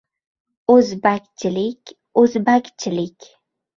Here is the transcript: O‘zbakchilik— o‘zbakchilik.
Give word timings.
O‘zbakchilik— 0.75 1.93
o‘zbakchilik. 2.25 3.29